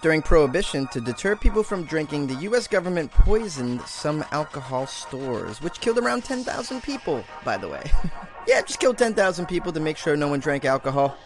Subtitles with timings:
[0.00, 2.68] During Prohibition, to deter people from drinking, the U.S.
[2.68, 7.82] government poisoned some alcohol stores, which killed around 10,000 people, by the way.
[8.46, 11.18] yeah, just killed 10,000 people to make sure no one drank alcohol.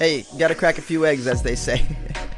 [0.00, 1.86] Hey, gotta crack a few eggs, as they say.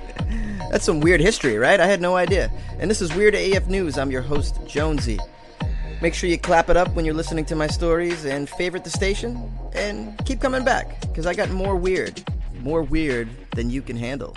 [0.71, 1.81] That's some weird history, right?
[1.81, 2.53] I had no idea.
[2.79, 3.97] And this is Weird AF News.
[3.97, 5.19] I'm your host, Jonesy.
[6.03, 8.91] Make sure you clap it up when you're listening to my stories and favorite the
[8.91, 12.23] station and keep coming back because I got more weird,
[12.61, 14.37] more weird than you can handle.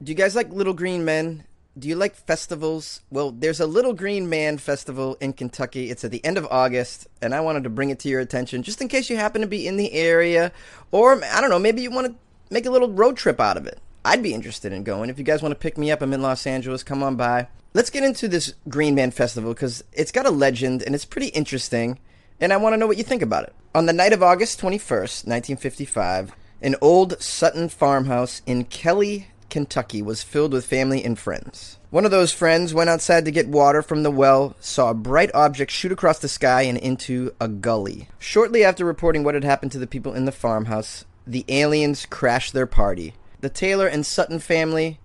[0.00, 1.42] Do you guys like Little Green Men?
[1.76, 3.00] Do you like festivals?
[3.10, 5.90] Well, there's a Little Green Man festival in Kentucky.
[5.90, 8.62] It's at the end of August, and I wanted to bring it to your attention
[8.62, 10.52] just in case you happen to be in the area,
[10.92, 12.14] or I don't know, maybe you want to
[12.48, 13.80] make a little road trip out of it.
[14.04, 15.10] I'd be interested in going.
[15.10, 16.84] If you guys want to pick me up, I'm in Los Angeles.
[16.84, 17.48] Come on by.
[17.74, 21.28] Let's get into this Green Man Festival because it's got a legend and it's pretty
[21.28, 21.98] interesting,
[22.40, 23.54] and I want to know what you think about it.
[23.74, 30.22] On the night of August 21st, 1955, an old Sutton farmhouse in Kelly, Kentucky was
[30.22, 31.78] filled with family and friends.
[31.90, 35.30] One of those friends went outside to get water from the well, saw a bright
[35.34, 38.08] object shoot across the sky and into a gully.
[38.18, 42.52] Shortly after reporting what had happened to the people in the farmhouse, the aliens crashed
[42.52, 43.14] their party.
[43.40, 44.98] The Taylor and Sutton family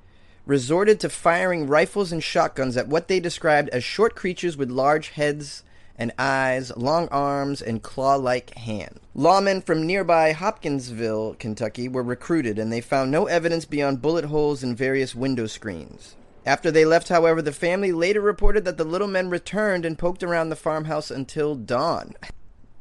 [0.45, 5.10] resorted to firing rifles and shotguns at what they described as short creatures with large
[5.10, 5.64] heads
[5.97, 8.99] and eyes, long arms, and claw like hands.
[9.16, 14.64] Lawmen from nearby Hopkinsville, Kentucky, were recruited, and they found no evidence beyond bullet holes
[14.64, 16.16] in various window screens.
[16.45, 20.23] After they left, however, the family later reported that the little men returned and poked
[20.23, 22.16] around the farmhouse until dawn.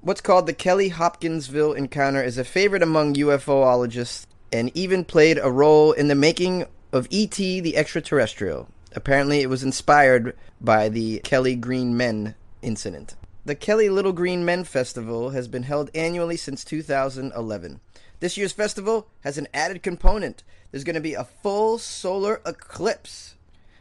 [0.00, 5.50] What's called the Kelly Hopkinsville encounter is a favorite among UFOologists and even played a
[5.50, 7.60] role in the making of E.T.
[7.60, 8.68] the Extraterrestrial.
[8.94, 13.14] Apparently, it was inspired by the Kelly Green Men incident.
[13.44, 17.80] The Kelly Little Green Men Festival has been held annually since 2011.
[18.20, 20.44] This year's festival has an added component.
[20.70, 23.34] There's going to be a full solar eclipse.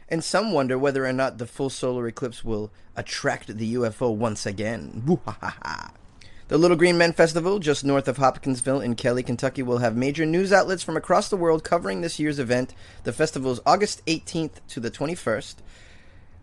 [0.08, 4.46] And some wonder whether or not the full solar eclipse will attract the UFO once
[4.46, 5.04] again.
[6.48, 10.26] The Little Green Men Festival, just north of Hopkinsville in Kelly, Kentucky, will have major
[10.26, 12.74] news outlets from across the world covering this year's event.
[13.04, 15.54] The festival is August 18th to the 21st.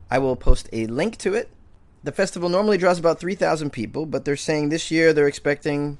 [0.09, 1.49] I will post a link to it
[2.03, 5.97] the festival normally draws about 3,000 people, but they're saying this year they're expecting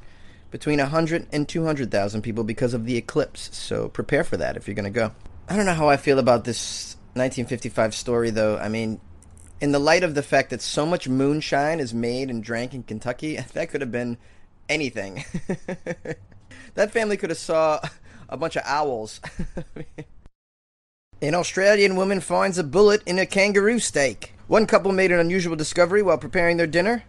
[0.51, 3.49] between 100 and 200,000 people because of the eclipse.
[3.55, 5.11] So prepare for that if you're going to go.
[5.47, 8.57] I don't know how I feel about this 1955 story, though.
[8.57, 8.99] I mean,
[9.61, 12.83] in the light of the fact that so much moonshine is made and drank in
[12.83, 14.17] Kentucky, that could have been
[14.67, 15.25] anything.
[16.75, 17.79] that family could have saw
[18.27, 19.19] a bunch of owls.
[21.21, 24.33] An Australian woman finds a bullet in a kangaroo steak.
[24.49, 27.03] One couple made an unusual discovery while preparing their dinner.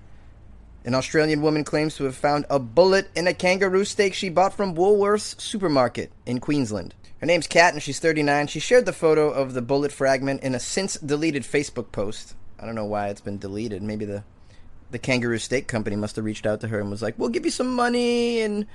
[0.85, 4.53] An Australian woman claims to have found a bullet in a kangaroo steak she bought
[4.53, 6.95] from Woolworths supermarket in Queensland.
[7.19, 8.49] Her name's Kat and she's 39.
[8.49, 12.35] She shared the photo of the bullet fragment in a since deleted Facebook post.
[12.59, 13.83] I don't know why it's been deleted.
[13.83, 14.23] Maybe the
[14.91, 17.47] the kangaroo steak company must have reached out to her and was like, "We'll give
[17.47, 18.67] you some money and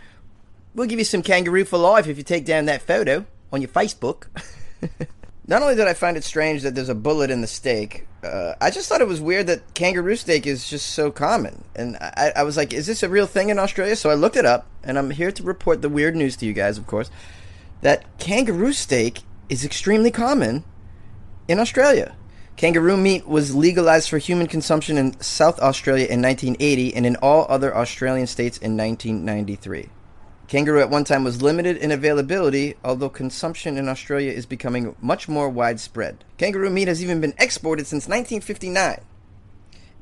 [0.73, 3.69] we'll give you some kangaroo for life if you take down that photo on your
[3.69, 4.23] Facebook."
[5.47, 8.55] Not only did I find it strange that there's a bullet in the steak, uh,
[8.59, 11.63] I just thought it was weird that kangaroo steak is just so common.
[11.75, 13.95] And I, I, was like, is this a real thing in Australia?
[13.95, 16.53] So I looked it up, and I'm here to report the weird news to you
[16.53, 17.09] guys, of course,
[17.81, 20.63] that kangaroo steak is extremely common
[21.47, 22.15] in Australia.
[22.57, 27.45] Kangaroo meat was legalized for human consumption in South Australia in 1980 and in all
[27.49, 29.89] other Australian states in 1993.
[30.47, 35.27] Kangaroo at one time was limited in availability, although consumption in Australia is becoming much
[35.27, 36.23] more widespread.
[36.37, 39.01] Kangaroo meat has even been exported since 1959.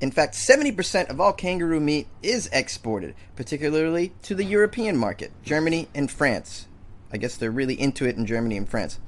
[0.01, 5.87] In fact, 70% of all kangaroo meat is exported, particularly to the European market, Germany
[5.95, 6.67] and France.
[7.09, 8.99] I guess they're really into it in Germany and France.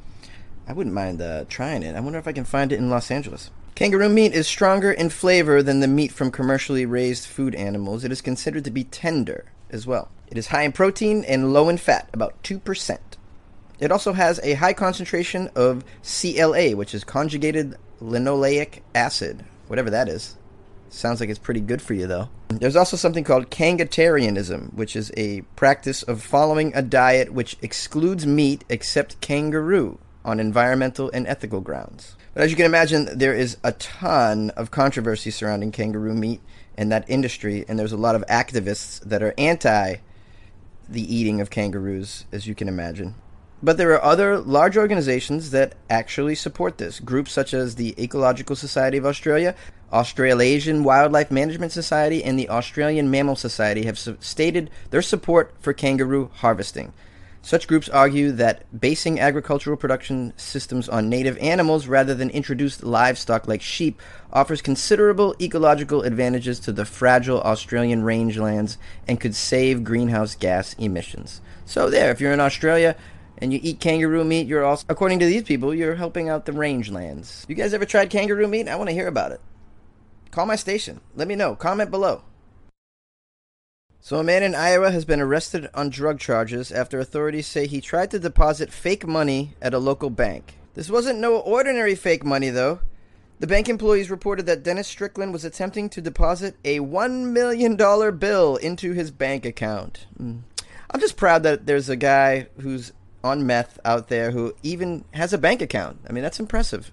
[0.68, 1.96] I wouldn't mind uh, trying it.
[1.96, 3.52] I wonder if I can find it in Los Angeles.
[3.76, 8.06] Kangaroo meat is stronger in flavor than the meat from commercially raised food animals.
[8.06, 10.10] It is considered to be tender as well.
[10.28, 12.98] It is high in protein and low in fat, about 2%.
[13.80, 20.10] It also has a high concentration of CLA, which is conjugated linoleic acid, whatever that
[20.10, 20.38] is.
[20.90, 22.30] Sounds like it's pretty good for you, though.
[22.48, 28.26] There's also something called kangatarianism, which is a practice of following a diet which excludes
[28.26, 32.16] meat except kangaroo on environmental and ethical grounds.
[32.34, 36.42] But as you can imagine, there is a ton of controversy surrounding kangaroo meat
[36.78, 39.98] and that industry, and there's a lot of activists that are anti
[40.88, 43.16] the eating of kangaroos, as you can imagine.
[43.64, 47.00] But there are other large organizations that actually support this.
[47.00, 49.56] Groups such as the Ecological Society of Australia,
[49.92, 56.30] Australasian Wildlife Management Society, and the Australian Mammal Society have stated their support for kangaroo
[56.36, 56.94] harvesting.
[57.46, 63.48] Such groups argue that basing agricultural production systems on native animals rather than introduced livestock
[63.48, 64.02] like sheep
[64.34, 68.78] offers considerable ecological advantages to the fragile Australian rangelands
[69.08, 71.40] and could save greenhouse gas emissions.
[71.66, 72.96] So, there, if you're in Australia
[73.38, 76.52] and you eat kangaroo meat, you're also, according to these people, you're helping out the
[76.52, 77.48] rangelands.
[77.48, 78.68] You guys ever tried kangaroo meat?
[78.68, 79.42] I want to hear about it.
[80.32, 81.00] Call my station.
[81.14, 81.56] Let me know.
[81.56, 82.24] Comment below.
[84.06, 87.82] So, a man in Iowa has been arrested on drug charges after authorities say he
[87.82, 90.60] tried to deposit fake money at a local bank.
[90.76, 92.82] This wasn't no ordinary fake money, though.
[93.40, 97.76] The bank employees reported that Dennis Strickland was attempting to deposit a $1 million
[98.20, 100.06] bill into his bank account.
[100.22, 100.42] Mm.
[100.92, 102.94] I'm just proud that there's a guy who's
[103.24, 105.98] on meth out there who even has a bank account.
[106.08, 106.92] I mean, that's impressive.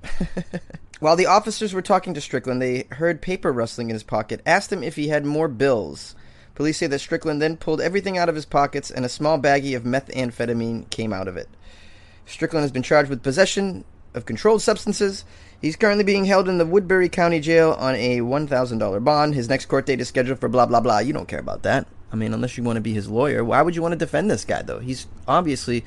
[1.01, 4.73] While the officers were talking to Strickland, they heard paper rustling in his pocket, asked
[4.73, 6.15] him if he had more bills.
[6.55, 9.77] Police say that Strickland then pulled everything out of his pockets and a small baggie
[9.77, 11.49] of methamphetamine came out of it.
[12.27, 13.85] Strickland has been charged with possession
[14.15, 15.25] of controlled substances.
[15.61, 19.35] He's currently being held in the Woodbury County Jail on a $1,000 bond.
[19.35, 20.99] His next court date is scheduled for blah, blah, blah.
[20.99, 21.87] You don't care about that.
[22.13, 23.43] I mean, unless you want to be his lawyer.
[23.43, 24.81] Why would you want to defend this guy, though?
[24.81, 25.85] He's obviously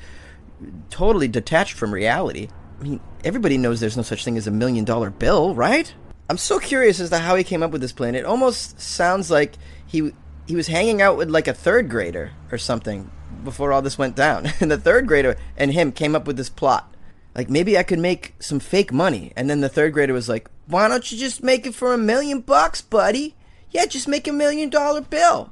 [0.90, 2.48] totally detached from reality.
[2.80, 5.92] I mean, everybody knows there's no such thing as a million dollar bill, right?
[6.28, 8.14] I'm so curious as to how he came up with this plan.
[8.14, 9.54] It almost sounds like
[9.86, 10.12] he
[10.46, 13.10] he was hanging out with like a third grader or something
[13.44, 14.48] before all this went down.
[14.60, 16.94] and the third grader and him came up with this plot.
[17.34, 19.32] Like maybe I could make some fake money.
[19.36, 21.98] And then the third grader was like, "Why don't you just make it for a
[21.98, 23.34] million bucks, buddy?
[23.70, 25.50] Yeah, just make a million dollar bill."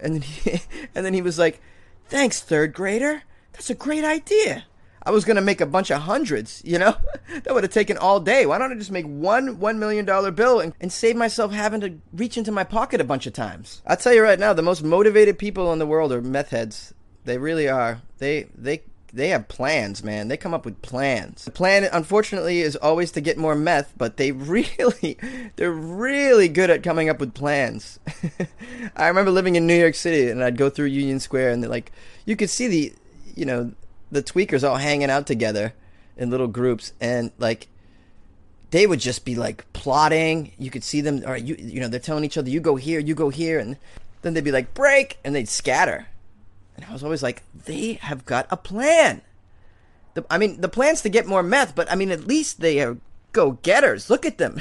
[0.00, 0.60] And then he,
[0.94, 1.60] and then he was like,
[2.08, 3.22] "Thanks, third grader.
[3.52, 4.64] That's a great idea."
[5.04, 6.96] I was gonna make a bunch of hundreds, you know?
[7.42, 8.46] that would have taken all day.
[8.46, 11.80] Why don't I just make one one million dollar bill and, and save myself having
[11.80, 13.82] to reach into my pocket a bunch of times?
[13.86, 16.94] I'll tell you right now, the most motivated people in the world are meth heads.
[17.24, 18.02] They really are.
[18.18, 18.82] They they
[19.12, 20.28] they have plans, man.
[20.28, 21.44] They come up with plans.
[21.44, 25.18] The plan, unfortunately, is always to get more meth, but they really,
[25.56, 28.00] they're really good at coming up with plans.
[28.96, 31.92] I remember living in New York City, and I'd go through Union Square, and like,
[32.24, 32.92] you could see the,
[33.34, 33.72] you know,
[34.12, 35.74] the tweakers all hanging out together
[36.16, 37.66] in little groups, and like
[38.70, 40.52] they would just be like plotting.
[40.58, 43.00] You could see them, or you you know they're telling each other, "You go here,
[43.00, 43.76] you go here," and
[44.20, 46.06] then they'd be like, "Break," and they'd scatter.
[46.76, 49.22] And I was always like, they have got a plan.
[50.14, 52.80] The, I mean, the plan's to get more meth, but I mean, at least they
[52.80, 52.96] are
[53.32, 54.10] go getters.
[54.10, 54.60] Look at them.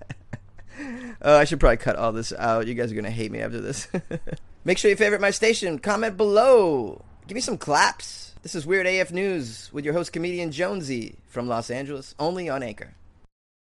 [1.22, 2.66] oh, I should probably cut all this out.
[2.66, 3.88] You guys are to hate me after this.
[4.64, 5.78] Make sure you favorite my station.
[5.78, 7.04] Comment below.
[7.26, 8.31] Give me some claps.
[8.42, 12.60] This is Weird AF News with your host, comedian Jonesy from Los Angeles, only on
[12.60, 12.94] Anchor.